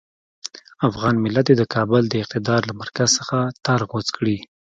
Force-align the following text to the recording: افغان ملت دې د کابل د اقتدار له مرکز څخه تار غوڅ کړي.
افغان 0.89 1.15
ملت 1.25 1.45
دې 1.47 1.55
د 1.57 1.63
کابل 1.75 2.03
د 2.09 2.13
اقتدار 2.23 2.61
له 2.69 2.73
مرکز 2.81 3.09
څخه 3.19 3.37
تار 3.65 3.81
غوڅ 3.89 4.07
کړي. 4.17 4.37